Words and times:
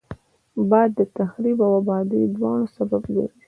باد 0.69 0.89
د 0.97 0.99
تخریب 1.17 1.57
او 1.65 1.71
آبادي 1.81 2.21
دواړو 2.35 2.65
سبب 2.77 3.01
ګرځي 3.15 3.37